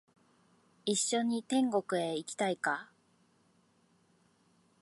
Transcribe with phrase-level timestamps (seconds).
[0.83, 2.89] 一緒に天国へ行きたいか？